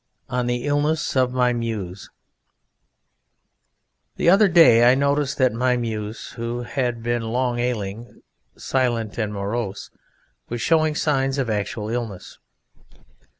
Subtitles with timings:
[0.29, 2.09] ONE THE ILLNESS OF MY MUSE
[4.15, 8.21] The other day I noticed that my Muse, who had long been ailing,
[8.57, 9.91] silent and morose,
[10.49, 12.39] was showing signs of actual illness.